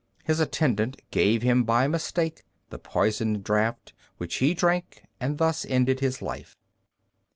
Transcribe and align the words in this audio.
His 0.23 0.39
attendant 0.39 0.99
gave 1.11 1.43
him 1.43 1.63
by 1.63 1.87
mistake 1.87 2.41
the 2.71 2.79
poisoned 2.79 3.43
draught, 3.43 3.93
which 4.17 4.37
he 4.37 4.55
drank, 4.55 5.03
and 5.19 5.37
thus 5.37 5.63
ended 5.63 5.99
his 5.99 6.23
life. 6.23 6.57